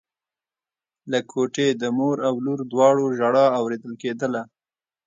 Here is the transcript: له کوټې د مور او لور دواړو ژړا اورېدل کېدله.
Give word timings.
له 1.11 1.19
کوټې 1.31 1.67
د 1.81 1.83
مور 1.97 2.17
او 2.27 2.35
لور 2.45 2.59
دواړو 2.71 3.05
ژړا 3.17 3.45
اورېدل 3.59 3.93
کېدله. 4.01 4.41